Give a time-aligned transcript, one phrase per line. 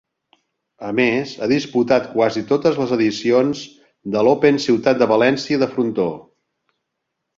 [0.85, 3.61] A més, ha disputat quasi totes les edicions
[4.17, 6.09] de l'Open Ciutat de València de Frontó.